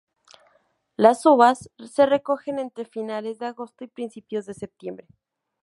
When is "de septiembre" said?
4.47-5.05